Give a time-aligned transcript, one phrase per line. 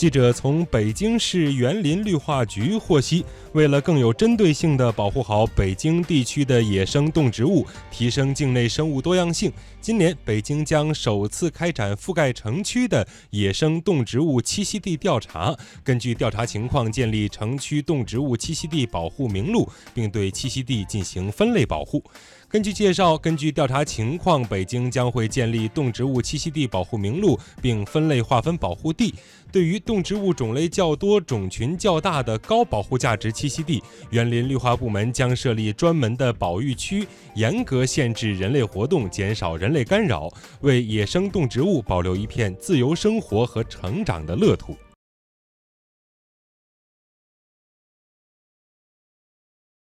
[0.00, 15.54] 记者从北京市园林绿化局获悉，为了更有针对性地保护好北京地区的野生动植物，提升境内生物多样性，今年北京将首次开展覆盖城区的野生动植物栖息地调查，
[15.84, 22.02] 根据调查情况建立城区动植物栖息地保护名录，并对栖息地进行分类保护。
[22.52, 29.14] 根据介绍，根据调查情况，北京将会建立动植物栖息地保护名录，并分类划分保护地。
[29.52, 33.80] 对于动植物种类较多、种群较大的高保护价值栖息地，
[34.10, 37.06] 园林绿化部门将设立专门的保育区，
[37.36, 40.28] 严格限制人类活动，减少人类干扰，
[40.62, 44.76] 为野生动植物保留一片自由生活和成长的乐土。